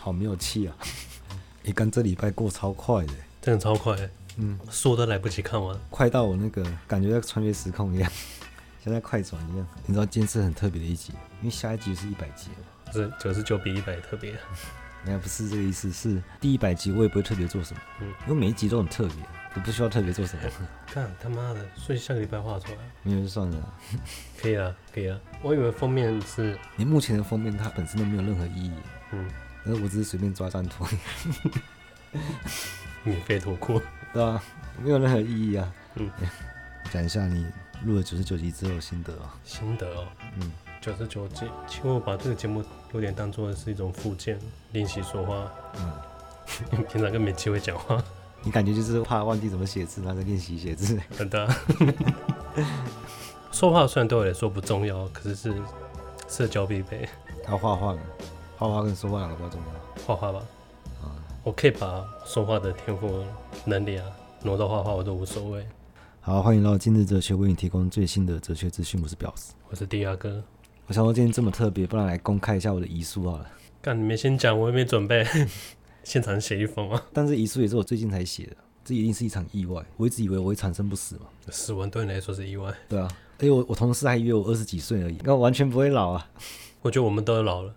[0.00, 0.74] 好没有气啊！
[1.62, 3.12] 你看这礼拜过超快的，
[3.42, 3.94] 真的超快，
[4.36, 8.10] 嗯，书都来不及看完，快到我那个感觉在穿越时空一样，
[8.82, 9.66] 像在快转一样。
[9.84, 14.30] 你知道今天是很特别的一集，因为下一集是一百集了，是九十九比一百特别。
[15.06, 19.16] 应该不是这个意思，是第一百集我也不会特别做什么，嗯，因为每一集都很特别，
[19.54, 20.42] 我不需要特别做什么。
[20.86, 23.74] 看他妈的，所以下个礼拜画出来，没有就算了，
[24.38, 25.18] 可以了，可以了。
[25.42, 28.72] 我以为封面是，你目前的封面它本身都没有任何意义，
[29.12, 29.26] 嗯，
[29.64, 30.84] 但是我只是随便抓张图，
[33.04, 33.80] 免费脱裤，
[34.12, 34.42] 对啊，
[34.82, 36.10] 没有任何意义啊，嗯，
[36.92, 37.46] 讲一下你
[37.84, 40.06] 录了九十九集之后的心得啊，心得哦，
[40.38, 40.50] 嗯。
[40.80, 42.64] 九十九集，其实我把这个节目
[42.94, 44.38] 有点当做是一种附件，
[44.72, 45.52] 练习说话。
[45.76, 48.02] 嗯，平常跟没机会讲话，
[48.42, 50.98] 你感觉就是怕忘记怎么写字，那在练习写字。
[51.18, 51.46] 真的。
[53.52, 55.54] 说话虽然对我来说不重要，可是是
[56.28, 57.06] 社交必备。
[57.44, 58.00] 他画画呢？
[58.60, 60.02] 画画跟说话哪个比较重要？
[60.04, 60.46] 画画吧。
[61.00, 63.24] 啊，我可以把说话的天赋
[63.64, 64.04] 能力啊
[64.42, 65.66] 挪到画画，我都无所谓。
[66.20, 69.00] 好，欢迎来到今日哲学，为你提供最新的哲学资讯。
[69.02, 70.44] 我是表示，我是迪亚哥。
[70.86, 73.50] 我想说今天这么特别，不然来公开一下我的遗书好了。
[73.80, 75.26] 干，你们先讲，我也没准备，
[76.04, 77.02] 现场写一封啊。
[77.14, 79.82] 但是遗书也是我最近才写的，这一定是一场意外。
[79.96, 82.70] 我一直以为我会长生不死嘛，死亡对你来说是意外。
[82.90, 86.28] 对啊，而且我我同事还以为我二十几岁而已，那我完全不会老啊。
[86.82, 87.74] 我觉得我们都老了，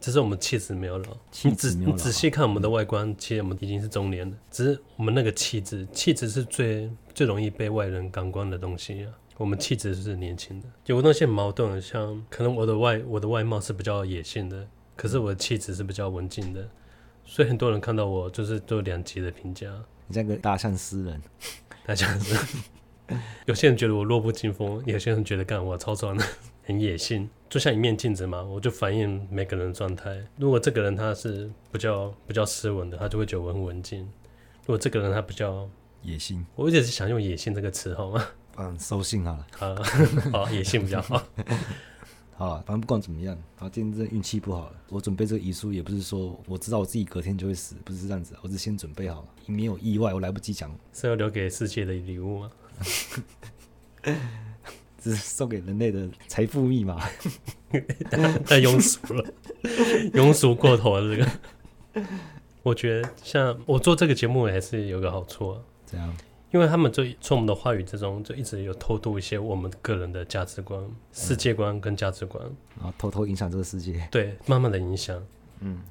[0.00, 1.16] 只是我们气质没有老。
[1.30, 1.96] 气质没有老。
[1.96, 9.12] 你仔细看我们的外观，其实我们已经是中年了，只是我们那个气质，气质是最最容易被外人感官的东西啊。
[9.36, 16.68] 我们气质是年轻的，有个东西很矛盾，像可能我的外我的外貌是比较野性的，可是我的气质是比较文静的，
[17.24, 19.72] 所以很多人看到我就是都两极的评价。
[20.08, 21.22] 你像个大象诗人，
[21.86, 26.24] 大象诗人， 有些人觉得我弱不禁风，有些人觉得干我超壮的，
[26.64, 30.22] 很野性，就像一面镜子嘛，我就反映每个人的状态。
[30.36, 34.02] 如果这个人他是比较比较斯文的，他就会觉得我很文静；
[34.62, 35.68] 如果这个人他比较
[36.02, 38.22] 野性，我一直是想用野性这个词，好吗？
[38.58, 39.46] 嗯，收信好了。
[39.52, 39.74] 好，
[40.30, 41.22] 好，野性比较好。
[42.36, 44.76] 好了，反正不管怎么样，好，今天真的运气不好了。
[44.90, 50.70] 我准备这个遗书也不是说我知道我自己隔天就会死，不是这样子，我是先准备好了，没有意外，我来不及讲。
[50.92, 52.52] 是要留给世界的礼物吗？
[54.98, 56.98] 这是送给人类的财富密码。
[58.46, 59.24] 太庸俗了，
[60.12, 61.16] 庸俗过头了。
[61.16, 62.06] 这个，
[62.62, 65.60] 我觉得像我做这个节目还是有个好处啊。
[65.86, 66.16] 这样。
[66.50, 70.82] 因为他们就从我们的话语之中，就一直有偷渡一些我们个人的价值观、
[71.12, 72.42] 世界观跟价值观，
[72.74, 74.08] 然后偷偷影响这个世界。
[74.10, 75.22] 对，慢慢的影响。
[75.60, 75.82] 嗯，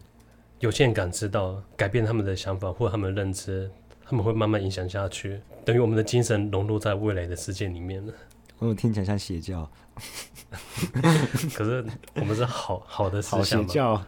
[0.59, 3.69] 有些人感知到，改变他们的想法或他们的认知，
[4.03, 8.12] 他们会慢慢影响下去，等于我们的精神融入在未来的世界里面了。
[8.59, 9.69] 我听起来像邪教，
[11.53, 11.85] 可是
[12.16, 13.40] 我们是好好的思想。
[13.40, 14.03] 好邪教。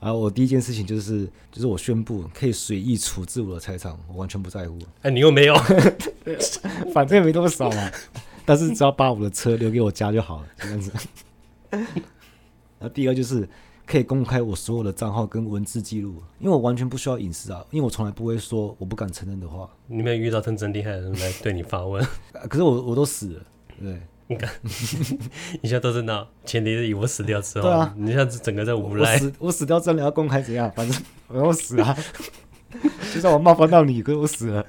[0.00, 4.78] 然 后我第一件事情就是，就是我宣布可以随意处置我的财产，我完全不在乎。
[5.02, 5.54] 哎，你又没有，
[6.94, 7.90] 反正也没多少嘛。
[8.44, 10.92] 但是只要把我的车留给我家就好了，这样子。
[11.70, 11.84] 然
[12.82, 13.48] 后第二就是
[13.86, 19.70] 可以公开我所有的账号跟文字记录，因为我完全不需要隐私啊，因为我从来不会说我不敢承认的话。
[19.86, 22.04] 你没有遇到真正厉害的人来对你发问？
[22.50, 23.42] 可是我我都死了，
[23.80, 24.00] 对。
[24.28, 24.50] 你看，
[25.62, 29.12] 你现在都是那前提是以我死掉之后，对啊，你现在整个在无赖。
[29.12, 30.68] 我死，我死掉真的要公开怎样？
[30.74, 31.96] 反正我要死啊！
[33.14, 34.66] 就算我冒犯到你，可是我死了。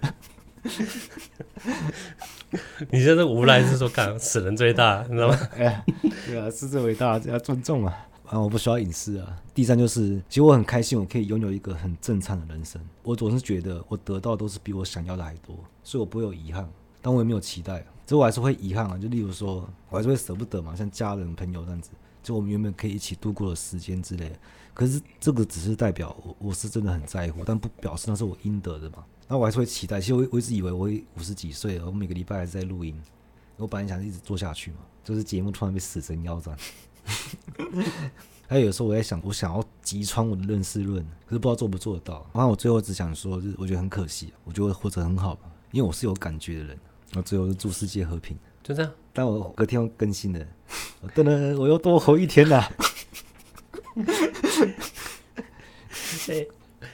[2.91, 5.39] 你现在无赖是说干死人最大，你知道吗？
[5.57, 5.83] 哎，
[6.27, 8.07] 对啊，是最伟大，要尊重啊！
[8.29, 9.41] 啊，我不需要隐私啊。
[9.53, 12.81] 第三就是，其实我很开心，我可以拥有一个很正常的人生。
[13.03, 16.69] 我总是觉得我得到都是比我想要的还多，所以我不会有遗憾，
[17.01, 17.85] 但我也没有期待。
[18.05, 24.35] 这我还是会遗憾啊，就例如说，我还是会舍不得嘛，像家人、朋友这样子，就我们原本可以一起度过的时间之类的。
[24.73, 29.03] 可是这个只是代表我我是真的很在乎，但不表示那是我应得的嘛。
[29.27, 29.99] 那我还是会期待。
[29.99, 32.94] 其实我我一直以为我五十几岁了，我每个礼拜还是在录音。
[33.55, 36.55] 我本来想一直做下去嘛，就是节目突然被死神腰斩。
[38.47, 42.25] 还有有时候我在想，我想要击穿我的认识论，可是不知道做不做得到。
[42.33, 45.38] 然后我最后只想说，就是我觉得很可惜，我觉得我活着很好，
[45.71, 46.80] 因为我是有感觉的人。
[47.15, 48.92] 我最后是祝世界和平，就这样。
[49.13, 50.39] 但我隔天要更新了，
[51.15, 52.71] 噔噔，我又多活一天了。
[56.27, 56.48] 欸、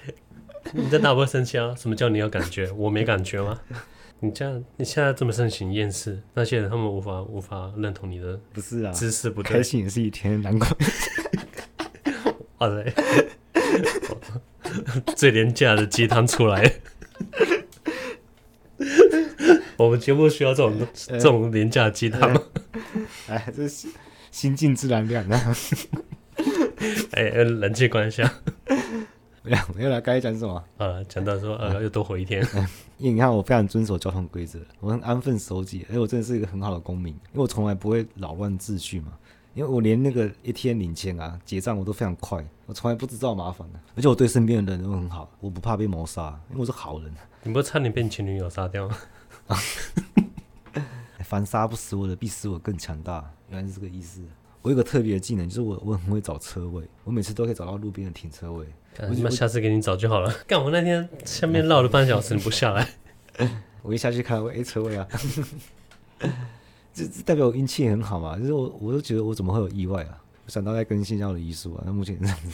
[0.74, 1.76] 你在哪不会生气啊？
[1.76, 2.72] 什么叫你有感觉？
[2.72, 3.60] 我没感觉吗？
[4.24, 8.92] 你这样，你现在这么盛行厌世，那些人他们无法无法认同你的，不是啊？
[8.94, 10.66] 知识不对，开心也是一天，难过。
[12.56, 12.94] 好嘞，
[15.18, 16.76] 最廉价的鸡汤出来。
[19.76, 20.88] 我们节目需要这种、呃、
[21.18, 22.42] 这种廉价鸡汤吗？
[23.28, 23.90] 哎，这是
[24.32, 25.38] 心静自然凉的。
[27.12, 28.36] 哎，冷气关一下。
[29.76, 30.64] 没有了，该讲什么？
[30.78, 32.42] 呃，讲到说呃，又多活一天。
[32.98, 39.14] 因为你看，我非常遵守交通规则，我很安分守己，而且我真的是一个很好的公民，因为我从来不会扰乱秩序嘛。
[39.54, 47.14] 因为我连那个一天领钱啊、结账我都非常快，我从来不制造麻烦的，而且我对身边的人都很好，我不怕被谋杀，因为我是好人。
[47.44, 48.98] 你不是差点被你前女友杀掉吗？
[51.24, 53.30] 凡杀不死我的，必使我更强大。
[53.50, 54.22] 原来是这个意思。
[54.62, 58.66] 我有个特别的技能，就是我我很会找车位，我每次都可以找到路边的停车位。
[59.00, 60.34] 那下次给你找就好了。
[60.48, 62.88] 干我那天下面绕了半小时，你不下来，
[63.82, 65.08] 我一下去看，我 A 车位啊。
[66.94, 68.38] 这这代表我运气很好嘛？
[68.38, 70.22] 就是我我都觉得我怎么会有意外啊？
[70.46, 71.84] 我想到在更新一下我的遗书啊。
[71.86, 72.50] 那目前这样子。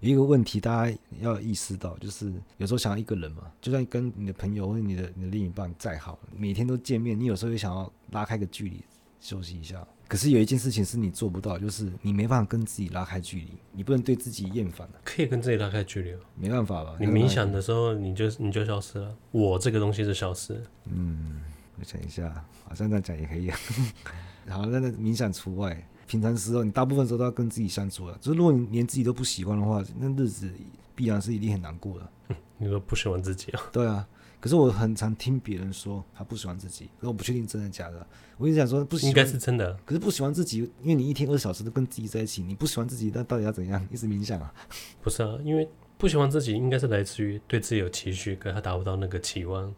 [0.00, 8.82] 有一个问题，大家要意识到，就是有时候想要一个人嘛，就算跟你的朋友或者你的你的另一半再好，每天都见面，你有时候也想要拉开个距离，
[9.18, 9.86] 休息一下。
[10.06, 14.88] 可是有一件事情是你做不到，就是你没办法跟自己拉开距离，你不能对自己厌烦。
[15.02, 16.96] 可以跟自己拉开距离，没办法吧？
[17.00, 20.62] 你冥想的时候，你就你就消失了，我这个东西是消失。
[20.84, 21.42] 嗯，
[21.78, 23.50] 我想一下，好像这样讲也可以。
[24.46, 25.88] 好，那那冥想除外。
[26.06, 28.16] 平常时候，你大部分时候都要跟自己相处了。
[28.20, 30.52] 就是如果你连自己都不喜欢的话，那日子
[30.94, 32.10] 必然是一定很难过的。
[32.28, 33.62] 嗯，你说不喜欢自己啊？
[33.72, 34.06] 对啊。
[34.44, 38.06] 可是我很常听别人说他不喜欢自己，可是我不确定真的假的。
[38.36, 39.74] 我一直想说不喜欢，应该是真的。
[39.86, 43.82] 可是不喜欢自己，因为你一天二十小时都跟自己在一起，你不喜欢自己，那到底要怎样？
[43.90, 44.52] 一直冥想啊？
[45.00, 49.74] 不是啊，因为不喜欢自己，应该是来自于对自己有期许，可是他达不到那个期望。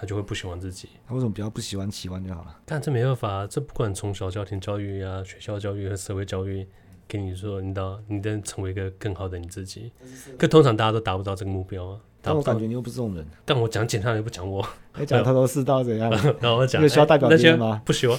[0.00, 0.88] 他就会不喜欢自己。
[1.06, 2.60] 他为什么比较不喜欢期望就好了？
[2.64, 6.66] 但这没办法，这不管从小家庭教育呀、啊、学校教育和社会教育，
[7.06, 9.92] 跟你说，你到你得成为一个更好的你自己。
[10.38, 12.00] 可通常大家都达不到这个目标啊。
[12.20, 13.26] 但我感觉你又不是这种人。
[13.44, 14.66] 但我讲简单，你不讲我。
[14.98, 16.10] 你讲头头是道怎样？
[16.40, 17.80] 然后我讲，有需要代表别人吗？
[17.84, 18.18] 不喜欢。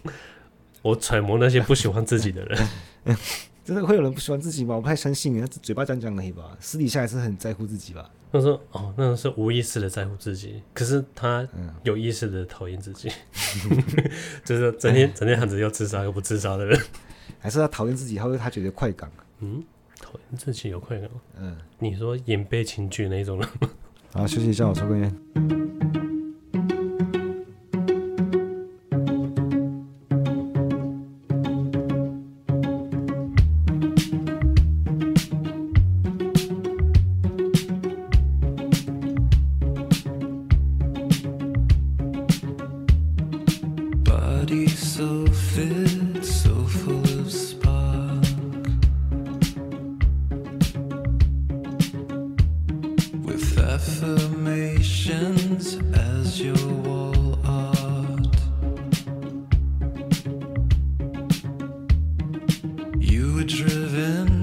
[0.82, 2.68] 我揣摩那些不喜欢自己的人。
[3.62, 4.74] 真的会有人不喜欢自己吗？
[4.74, 8.10] 我不太相信，他嘴巴讲讲而已吧，私底下还是很在乎自己吧。
[8.32, 11.46] 他说：“哦，那是无意识的在乎自己，可是他
[11.82, 13.10] 有意识的讨厌自己，
[13.70, 13.84] 嗯、
[14.44, 16.80] 就是整天整天喊着要自杀又不自杀的人，
[17.40, 19.10] 还是他讨厌自己，他会他觉得快感？
[19.40, 19.62] 嗯，
[20.12, 21.08] 讨厌自己有快感？
[21.38, 23.70] 嗯，你说演悲情剧那种人吗？
[24.12, 25.16] 好，休息一下，我抽根烟。”
[63.50, 64.39] driven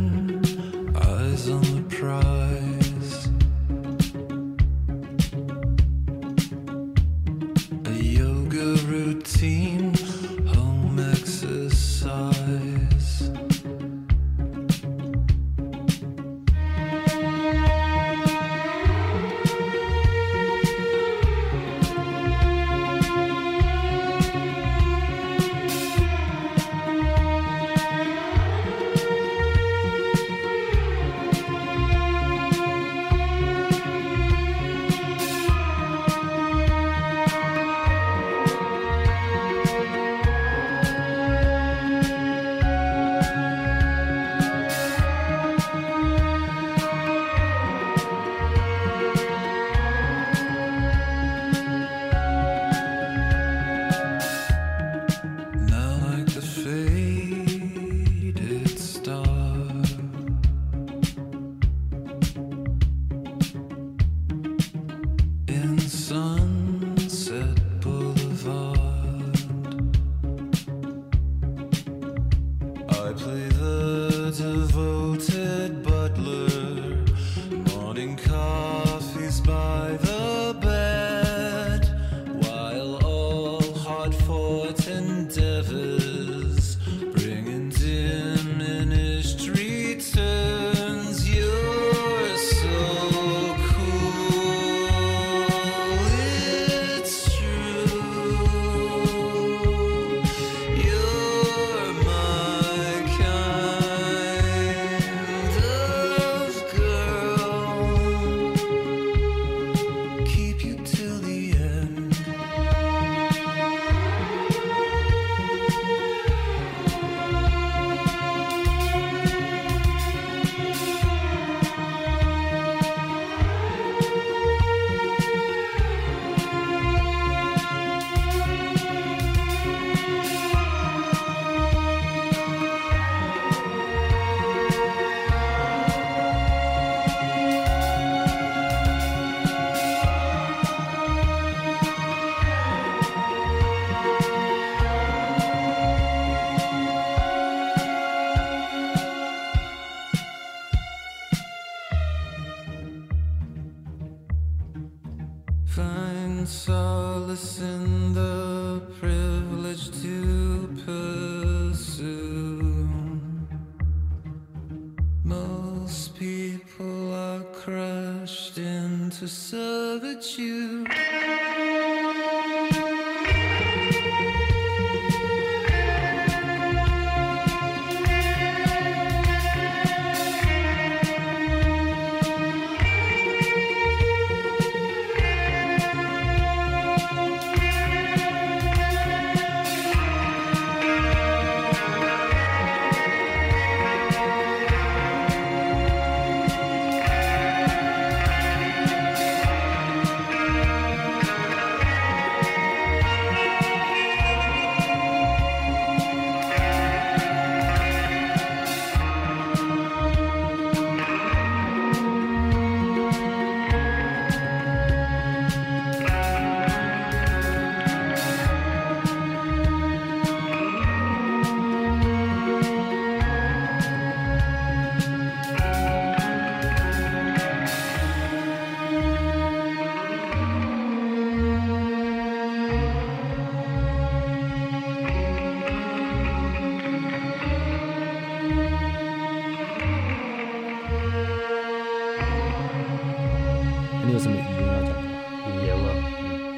[169.50, 170.86] so that you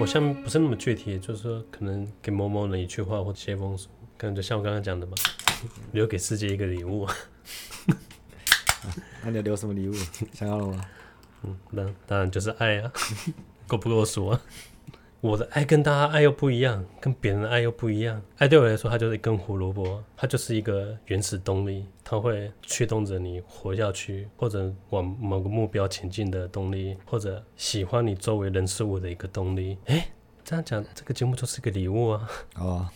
[0.10, 5.14] 像不是那么具体，就是说可能给某某人一句话或者写封书，可能就像我刚刚讲的嘛，
[5.92, 7.08] 留给世界一个礼物。
[9.22, 9.94] 那你要留什么礼物？
[10.34, 10.84] 想要了吗？
[11.44, 12.92] 嗯，那当然就是爱啊，
[13.68, 14.42] 够不够数啊？
[15.22, 18.22] 我的爱跟大家爱又不一样，跟别人的爱又不一样。
[18.38, 29.78] 爱对我来说，它就是一根胡萝卜，它就是一个原始动力，它会驱动着你活下去，或者往某个目标前进的动力，或者喜欢你周围人事物的一个动力。
[29.88, 30.06] 诶，
[30.46, 32.30] 这样讲，这个节目就是一个礼物啊！
[32.56, 32.88] 哦，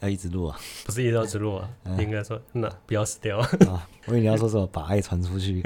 [0.00, 0.58] 要一直录啊？
[0.84, 1.70] 不是一直要直录啊？
[1.84, 3.88] 嗯、应该说，那不要死掉啊！
[4.06, 5.62] 我以为你要说什么，把爱传出去。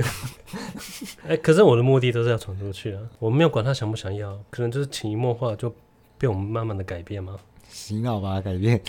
[1.24, 3.02] 哎、欸，可是我的目的都是要传出去啊！
[3.18, 5.74] 我没有管他想不想要，可能就是潜移默化就
[6.16, 7.36] 被我们慢慢的改变嘛。
[7.68, 8.80] 洗脑吧，改变，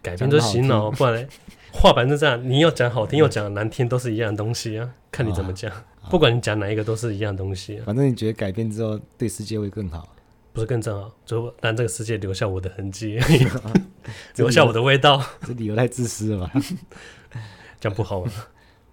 [0.00, 1.28] 改变就洗脑，不然嘞，
[1.72, 4.88] 话反正这样，你要讲好听，又讲难听，都是一样的东西啊。
[5.10, 5.72] 看你怎么讲，
[6.08, 7.82] 不管你讲哪一个，都是一样的东西啊。
[7.86, 10.08] 反正你觉得改变之后，对世界会更好，
[10.52, 13.18] 不是更正好，就让这个世界留下我的痕迹，
[14.36, 15.22] 留下我的味道。
[15.46, 16.52] 这理由太自私了吧？
[17.80, 18.32] 这样不好吗？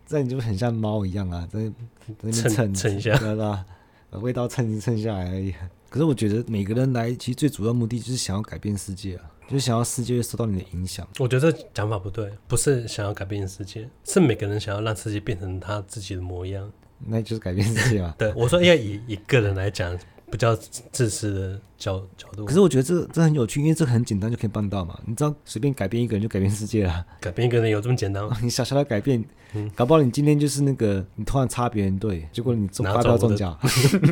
[0.05, 1.73] 这你就很像猫一样啊，在在
[2.21, 3.65] 那边蹭蹭一下，对吧？
[4.11, 5.53] 把味道蹭一蹭下来而已。
[5.89, 11.07] 可是我觉得每个人来，其实最主要目的就是想要改变世界啊，就是想要世界受到你的影响。
[11.19, 16.71] 我觉得这讲法不对，不是想要改变世界，是每个人想要让世界变成他自己的模样，
[17.07, 18.13] 那就是改变世界嘛。
[18.17, 19.97] 对，我说要以一个人来讲。
[20.31, 24.99] 比较自私的角角度，可是我觉得这这很有趣，因为这很简单就可以办到嘛。
[25.05, 27.05] 你知道，随便改变一个人就改变世界了。
[27.21, 28.35] 改变一个人有这么简单吗？
[28.41, 33.57] 你小小的改变，嗯，搞不好你今天就是那个，你突然插别人队，结果你中发票中奖，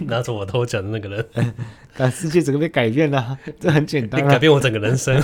[0.06, 1.54] 拿走我偷 奖的那个人，
[1.98, 5.22] 但世界整个被改变了，这很简单，改变我整个人生。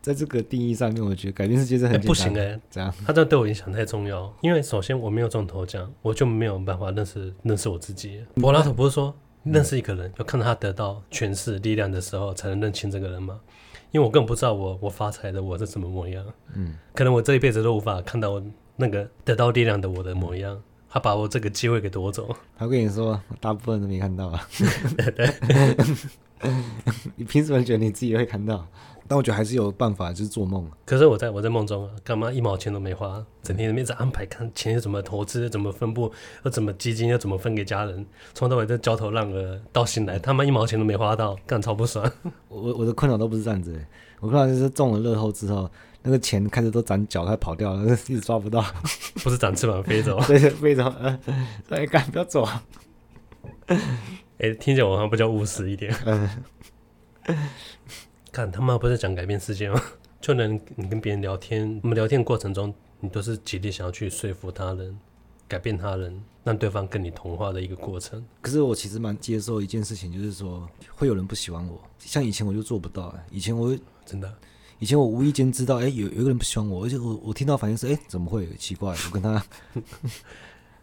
[0.00, 2.92] 在这个定义上面，我觉得改变世界是很、欸、不行哎、欸，这样？
[3.06, 8.24] 他这对我影响太重要，因为首先我没有中头奖，我就没有办法认识认识我自己。
[8.36, 9.14] 柏拉图不是说
[9.44, 13.40] 认识一个人，要看到他得到权势力量的时候，才能认清这个人吗？
[13.90, 16.24] 因为我根本不知道我我发财的我是什么模样，
[16.54, 18.42] 嗯，可能我这一辈子都无法看到
[18.76, 20.60] 那个得到力量的我的模样。
[20.90, 24.48] 他把我这个机会给夺走，他跟你说，大部分都没看到啊。
[27.14, 28.66] 你凭什么觉得你自己会看到？
[29.08, 30.70] 但我觉得还是有办法，就是做梦。
[30.84, 36.12] 可是我在我在梦中啊，干嘛一毛钱都没花，整天一直安排看钱是怎么投资，怎么分布，
[36.44, 42.08] 又怎么基金，又怎么分给家人，从头到尾都焦头烂额，到醒来他妈一毛钱都没花到，干超不爽。
[42.48, 43.74] 我我的困扰都不是这样子，
[44.20, 45.70] 我困扰就是中了乐透之后，
[46.02, 48.62] 那个钱开始都长脚，它跑掉了，一直抓不到。
[49.24, 50.20] 不是长翅膀飞走？
[50.28, 50.84] 对， 飞走。
[51.00, 51.18] 呃，
[51.70, 52.46] 哎，干不要走。
[53.68, 53.78] 哎、
[54.38, 55.94] 欸，听起来我好像比较务实一点。
[56.04, 56.28] 嗯。
[58.38, 59.82] 看他妈不是讲改变世界吗？
[60.22, 64.96] 就能你跟别人聊天，我们聊天的过程中，你都是极力想要去说服他人、
[65.48, 68.24] 改变他人，让对方跟你同化的一个过程。
[68.40, 70.64] 可是我其实蛮接受一件事情，就是说
[70.94, 71.80] 会有人不喜欢我。
[71.98, 73.76] 像以前我就做不到，以前我
[74.06, 74.32] 真的，
[74.78, 78.48] 以前我无意间知道，哎、欸，有有一个人不喜欢我，而且我我听到反应是，哎、欸，怎么会？
[78.54, 79.44] 奇怪，我跟他，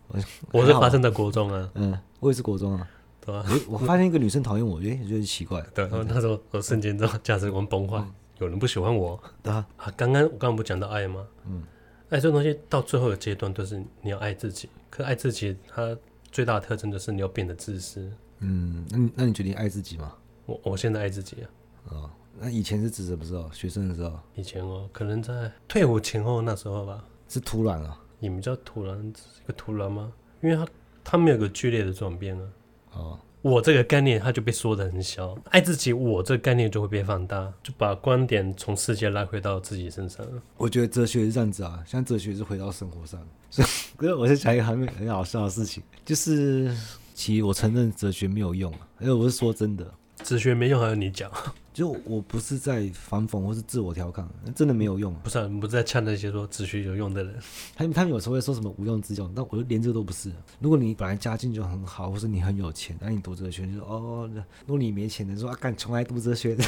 [0.09, 0.19] 我
[0.51, 2.85] 我是发生在国中啊，嗯，我也是国中啊。
[3.25, 3.43] 对吧？
[3.67, 5.59] 我发现一个女生讨厌我，哎，觉得奇怪。
[5.73, 8.05] 对，那时候我瞬间这种价值观崩坏，
[8.37, 9.19] 有人不喜欢我。
[9.41, 9.65] 对啊，
[9.97, 11.25] 刚刚我刚刚不讲到爱吗？
[11.47, 11.63] 嗯，
[12.09, 14.69] 爱这东西到最后的阶段都是你要爱自己。
[14.91, 15.97] 可爱自己，它
[16.31, 18.11] 最大的特征就是你要变得自私。
[18.39, 20.13] 嗯，那你那你决定爱自己吗？
[20.45, 21.49] 我我现在爱自己啊。
[21.89, 23.49] 哦，那以前是指什么时候？
[23.51, 24.19] 学生的时候？
[24.35, 27.03] 以前哦，可能在退伍前后那时候吧。
[27.27, 27.99] 是突然啊？
[28.19, 30.13] 你们叫突然，是一个突然吗？
[30.41, 30.67] 因为他
[31.03, 32.47] 他没有个剧烈的转变啊。
[32.95, 33.19] 哦。
[33.41, 35.37] 我这个概念，它就被缩得很小。
[35.51, 40.25] 爱自己，我这个概念就会被放大，就把观点从世界拉回到自己身上。
[40.57, 43.19] 我觉得哲学是这样子啊，像哲学是回到生活上。
[43.51, 46.75] 所以，可是我是讲一个很很好笑的事情，就是
[47.13, 49.93] 其实我承认哲学没有用，因为我是说真的。
[50.23, 51.31] 哲学没用，还要你讲？
[51.75, 55.13] 就我不是在反讽或是自我调侃，真的没有用。
[55.15, 57.35] 不是、啊，你不是在呛那些说哲学有用的人。
[57.75, 60.31] 他们他们有时候会说什么无用之用，但我连这个都不是。
[60.61, 64.29] 如果你本来家境就很好，或是你很有钱，那你读哲学就说哦，
[64.61, 66.63] 如果你没钱，的说啊，干从来读哲学的。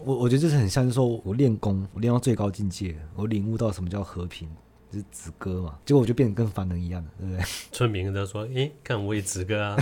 [0.05, 4.47] 我我觉得这是很像，是说我练功，我练到最高境界，我领悟到什么叫和平，
[4.93, 5.79] 就是子哥嘛。
[5.87, 7.43] 结果我就变得跟凡人一样了，对不对？
[7.73, 9.77] 村民都说，诶，看我也子哥啊。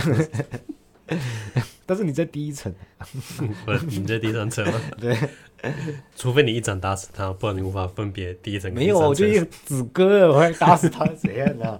[1.85, 2.73] 但是你在第一层，
[3.65, 4.81] 不是你在第三层吗？
[4.99, 5.15] 对，
[6.15, 8.73] 除非你一掌打死他，不然你无法分别第一层。
[8.73, 11.79] 没有，我就一子哥，我还打死他怎样呢？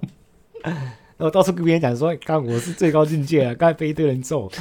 [0.63, 0.75] 然
[1.19, 4.51] 后 到处跟别人讲说，看我是最高境界啊，刚才被一堆人揍。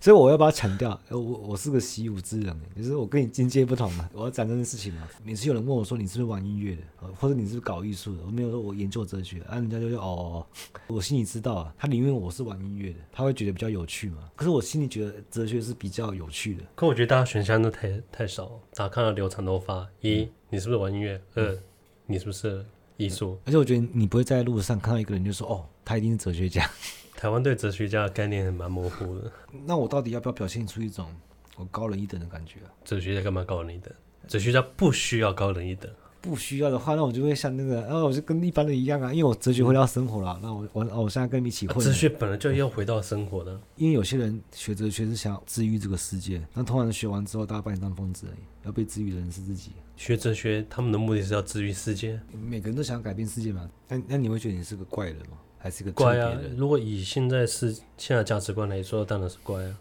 [0.00, 4.08] 所以我要把它强调，我我是个习武之人，就是我跟你境界不同嘛。
[4.12, 5.08] 我要讲这件事情嘛。
[5.24, 6.82] 每次有人问我说，你是不是玩音乐的，
[7.18, 10.46] 或者你是不是搞艺术的，我没有说我研究哲学，啊，人家就说哦，
[10.86, 14.18] 我心里知道啊，他宁愿我是玩音乐的，他会觉得比较有趣嘛。
[14.36, 16.62] 可是我心里觉得哲学是比较有趣的。
[16.76, 21.20] 可我觉得大家选项都太太少，大家看到留长头发，一、嗯、你是不是玩音乐？
[21.34, 21.58] 二、嗯、
[22.06, 22.64] 你是不是
[22.96, 23.36] 艺术？
[23.44, 26.70] 而且我觉得你不会在路上看到一个人就说哦，他一定是哲学家。
[27.18, 29.32] 台湾对哲学家的概念还蛮模糊的。
[29.66, 31.12] 那我到底要不要表现出一种
[31.56, 32.70] 我高人一等的感觉啊？
[32.84, 33.92] 哲学家干嘛高人一等？
[34.28, 35.90] 哲学家不需要高人一等。
[36.20, 40.38] 不需要的话，那我就会像那个，然后我就跟一般人一样啊，因为我哲学回到生活了。
[40.40, 41.84] 那我我我现在跟你们一起混。
[41.84, 43.60] 哲学本来就要回到生活的。
[43.74, 48.38] 因为有些人学哲学是想治愈这个世界，那通常学完之后，大家把你当疯子而已。
[48.64, 49.72] 要被治愈的人是自己。
[49.96, 52.20] 学哲学，他们的目的是要治愈世界。
[52.32, 53.68] 每个人都想改变世界嘛？
[53.88, 55.38] 那那你会觉得你是个怪人吗？
[55.58, 56.32] 还是个怪啊！
[56.56, 59.78] 如果以现在是现在价值观来说，当然是怪啊。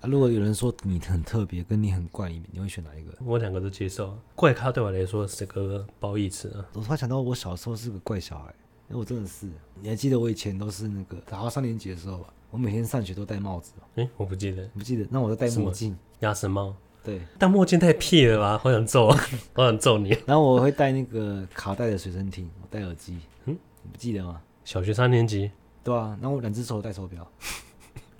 [0.00, 3.12] 啊，如果有人说你很特别，跟你很怪，你会选哪一个？
[3.24, 4.16] 我两个都接受。
[4.34, 6.66] 怪咖对我来说是个褒义词啊。
[6.74, 8.54] 我突然想到，我小时候是个怪小孩，
[8.90, 9.48] 因为我真的是。
[9.80, 13.72] 你还记得我以前都是那个，然后三年级的时候吧，我每天上学都戴帽子。
[13.94, 15.06] 诶，我不记得，不记得。
[15.10, 16.76] 那我就戴墨镜，鸭舌帽。
[17.02, 18.58] 对，戴墨镜太屁了吧！
[18.58, 19.10] 好想揍，
[19.52, 20.08] 好想揍你。
[20.26, 23.18] 然后我会戴那个卡带的随身听，我戴耳机。
[23.44, 24.40] 嗯，你不记得吗？
[24.64, 25.50] 小学三年级。
[25.82, 27.30] 对啊，然后我两只手戴手表，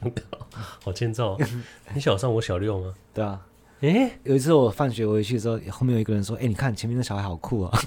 [0.84, 1.38] 好欠揍！
[1.94, 2.94] 你小三，我小六吗？
[3.14, 3.40] 对啊。
[3.80, 7.78] 诶、欸，有一次我放学回去的时候，后面有一个人说：“哎、欸，你看前面那小孩好酷啊！”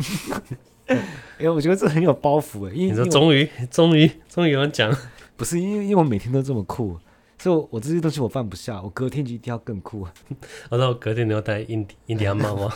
[1.40, 2.74] 因为我觉得这很有包袱哎。
[2.74, 4.96] 因为你说终于，终于，终于有人讲，
[5.36, 7.00] 不是因为因为我每天都这么酷，
[7.40, 10.08] 所以我，我这些东西我放不下，我隔天就一定要更酷。
[10.70, 12.74] 我说我隔天你要戴印第印第安帽吗？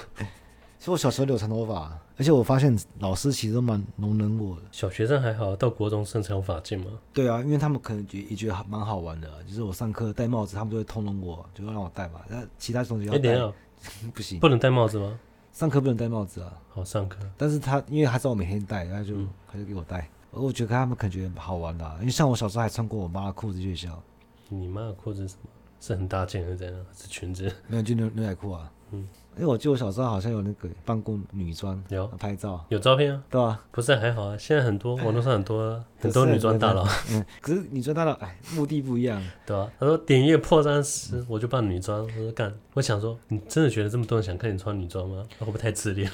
[0.81, 1.95] 所以我小时候留长头发。
[2.17, 4.63] 而且我发现老师其实都蛮容忍我的。
[4.71, 6.87] 小学生还好，到国中生才有发禁吗？
[7.13, 12.21] 对啊，因为他们可能觉也觉得蛮好玩的，就是我上课戴帽子，他们就会通融我，就让我戴嘛。
[12.27, 13.53] 那其他同学要戴，欸、
[14.11, 15.19] 不行，不能戴帽子吗？
[15.51, 16.51] 上课不能戴帽子啊。
[16.69, 17.19] 好，上课。
[17.37, 20.09] 但是他因为他知道我每天戴，他就、嗯、他就给我戴。
[20.31, 24.03] 我觉得他们可能觉得好玩的，因为像我小时候还穿过我妈的裤子去学校。
[24.49, 25.49] 你妈的裤子是什么？
[25.79, 26.85] 是很大件还是怎样？
[26.95, 27.51] 是裙子？
[27.67, 28.71] 没有，就牛牛仔裤啊。
[28.91, 29.07] 嗯。
[29.37, 45.25] 因为我记得我小时候好像有那个扮过女装，有拍照，有照片啊，对啊，不是还好啊，现在很多网络上很多、啊、 很多女装大佬，嗯，可是女装大佬哎，目的不一样，对啊，他说点阅破三十，我就扮女装，我说干，我想说你真的觉得这么多人想看你穿女装吗？
[45.39, 46.11] 会不会太自恋？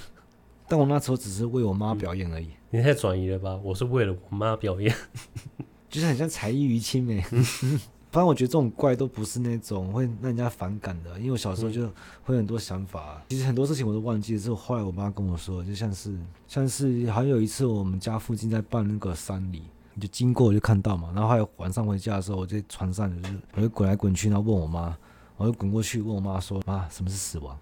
[0.67, 3.60] 但我那时候只是为我妈表演而已，嗯、你太转移了吧？
[3.63, 4.93] 我是为了我妈表演，
[5.89, 7.25] 就是很像才艺于亲哎。
[8.09, 11.85] 反正我觉得这种怪都不是那种会让人家反感的，因为我小时候就
[12.23, 14.39] 会有很多想法，其实很多事情我都忘记了。
[14.39, 16.17] 之后后来我妈跟我说，就像是
[16.47, 21.11] 像是好像有一次我们家附近在办那个丧礼，你就经过我就看到嘛。
[21.13, 24.97] 然后还有晚上回家的时候，我在床上就是我就滚来滚去，然后问我妈，
[25.35, 27.57] 我就滚过去问我妈说：“妈，什么是死亡？”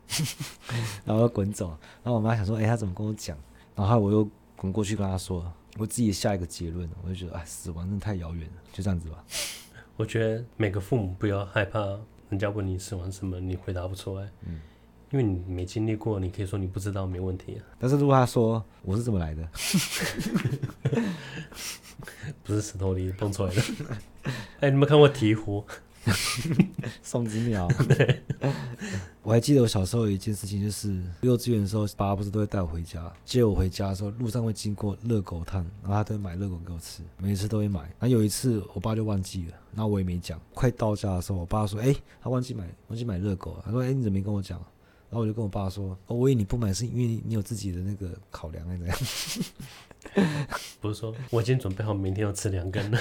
[1.04, 1.70] 然后我就滚走，
[2.04, 3.36] 然后我妈想说：“哎，她怎么跟我讲？”
[3.76, 9.24] 然后我又滚过去跟她说，我自己下一个结论，我就觉得哎，死亡真的太遥远了，就这样子吧。
[9.98, 11.80] 我觉得每个父母不要害怕
[12.30, 14.60] 人家问你喜欢什么，你回答不出来，嗯，
[15.12, 17.64] 因为你没经历过，你可以说你不知道，没问题啊。
[17.80, 19.48] 但是如果他说我是怎么来的，
[22.44, 23.62] 不是石头里蹦出来的。
[24.60, 25.64] 哎，你们看过鹈鹕？
[27.02, 27.68] 送子鸟。
[27.88, 28.22] 对，
[29.24, 37.82] 我还记得我小时候有一件事情，就是幼稚园的时候，爸爸不是都会带我回家，接我回家的时候，路上会经过热狗摊，然后他都会买热狗给我吃，每一次都会买。
[37.82, 40.40] 然后有一次我爸就忘记了，然后我也没讲。
[40.54, 44.60] 快到家的时候，我爸说：“哎，他忘记买，忘记买热狗。”他说：“哎，你怎么没跟我讲？”
[45.10, 48.98] 然后我就跟我爸说：“哦，我以为你不买是因为你有自己的那个考量，还是怎样？”
[50.82, 53.00] 不是说我已经准备好明天要吃两根了。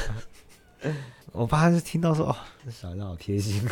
[1.34, 3.60] 我爸就听到说：“哦，这小孩子好贴心。”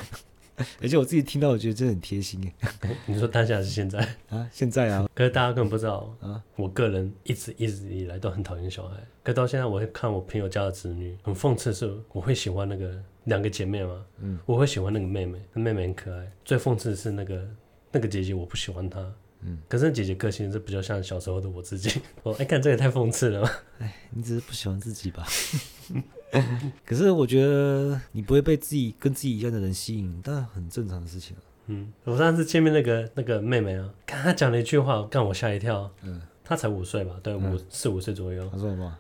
[0.83, 2.69] 而且我自己听到，我觉得真的很贴心哎。
[3.07, 4.49] 你说当下还是现在啊？
[4.51, 5.09] 现在啊。
[5.15, 6.43] 可是大家根本不知道啊。
[6.57, 8.97] 我个人一直一直以来都很讨厌小孩。
[9.23, 14.05] 可到现在，我会看我朋友家的子女，很讽刺是，我会喜欢那个两个姐妹嘛。
[14.19, 14.41] 嗯。
[14.45, 16.29] 我会喜欢那个妹妹，那妹妹很可爱。
[16.45, 17.49] 最讽刺的是那个
[17.93, 19.01] 那个姐姐，我不喜欢她。
[19.45, 19.59] 嗯。
[19.69, 22.01] 可是姐姐个性是比较像小时候的我自己。
[22.23, 23.51] 我哎，看这也太讽刺了吧。
[23.79, 25.27] 哎，你只是不喜欢自己吧？
[26.87, 31.37] 可是我觉得你不会被自己跟自己一样的人吸引，但很正常的事情。
[31.67, 35.91] 嗯，我上次见面那个那个妹妹啊，看她讲了一句话，让我吓一跳。
[36.03, 37.21] 嗯，她才五岁吧？
[37.23, 38.49] 对，五四五岁左右。
[38.51, 38.99] 她说什么？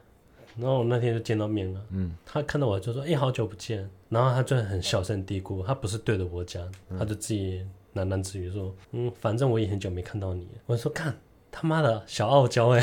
[0.58, 1.80] 然后我那天就见到面了。
[1.90, 11.14] 嗯，她看到我就说：“哎，好久不见。”然后她就很小声嘀咕，她不是对着我讲，她就自己喃喃自语说：“嗯，反正我也很久没看到你。”我说：“看。”
[11.54, 12.82] 他妈的小傲娇哎，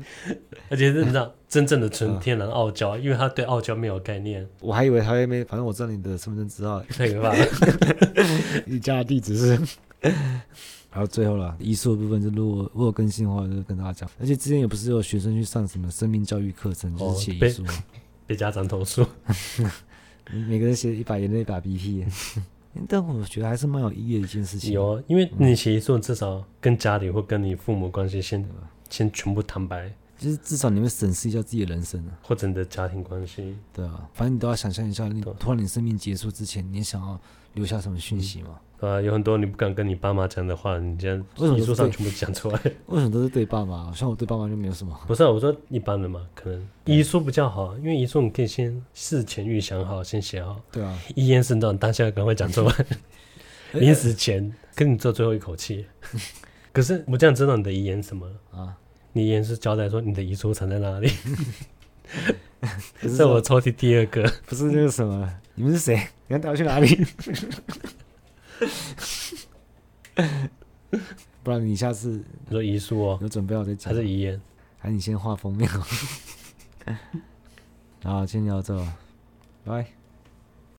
[0.68, 4.46] 而且是你知道真正的纯天然傲娇，因为他对傲娇没有概念。
[4.60, 7.46] 我还以为他还没，反正我知道你的身份证字号，太可怕了。
[8.66, 9.58] 你家的地址是？
[10.90, 14.10] 还有最后了，遗书的部分，就如果如果更新的话，就跟大家讲。
[14.20, 17.64] 而且之前也不是有学生去上什么生命教育课程，就是写遗书，
[18.26, 19.02] 被家长投诉，
[20.46, 22.04] 每个人写一把眼泪一把鼻涕。
[22.88, 24.72] 但我觉得还是蛮有意义的一件事情。
[24.72, 28.48] 有啊，因为你写遗书，至少跟家里或跟你父母关系先、嗯、
[28.90, 33.56] 先全部坦白，就是至少你会审视一下自己的人生啊，或者你的家庭关系。
[33.72, 37.20] 对啊，反正你都要想象一下，你突然你生命结束之前，你想要
[37.54, 38.58] 留下什么讯息吗？
[38.84, 41.24] 啊，有很多你不敢跟你爸妈讲的话，你这样
[41.56, 42.60] 遗书上全部讲出来。
[42.86, 43.92] 为什么都是对爸妈？
[43.94, 44.98] 像我对爸妈就没有什么。
[45.06, 50.60] 不是、啊，我说一般的嘛，可能遗书比较好，因为遗书你可以先事前预想好，先写好。
[50.70, 50.98] 对啊。
[51.14, 52.74] 遗言是那种当下赶快讲出来，
[53.72, 55.86] 临死前跟你做最后一口气。
[56.72, 58.76] 可是我这样知道你的遗言什么啊？
[59.12, 61.10] 你遗言是交代说你的遗书藏在哪里？
[63.16, 64.22] 在我抽屉第二个。
[64.46, 65.28] 不是那个什么？
[65.54, 65.96] 你们是谁？
[66.26, 67.06] 你要带我去哪里？
[71.42, 74.40] 不然你下次你说遗书哦，有准备好再讲，还是遗言？
[74.78, 75.68] 还是你先画封面？
[78.02, 78.86] 好，今天聊到这，
[79.64, 80.03] 拜。